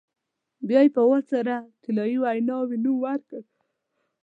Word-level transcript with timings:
بیا 0.67 0.81
یې 0.85 0.93
په 0.95 1.01
وار 1.09 1.23
سره 1.33 1.53
طلایي 1.83 2.17
ویناوی 2.21 2.77
نوم 2.85 2.97
ورکړ. 3.05 3.41